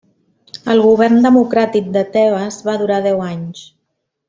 [0.75, 3.63] El govern democràtic de Tebes va durar deu anys.